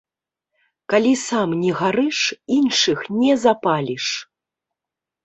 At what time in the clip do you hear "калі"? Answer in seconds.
0.93-1.11